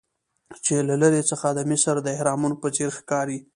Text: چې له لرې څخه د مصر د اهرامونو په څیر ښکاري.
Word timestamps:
چې 0.65 0.75
له 0.87 0.95
لرې 1.01 1.21
څخه 1.31 1.47
د 1.57 1.59
مصر 1.71 1.95
د 2.01 2.07
اهرامونو 2.15 2.55
په 2.61 2.67
څیر 2.75 2.89
ښکاري. 2.97 3.39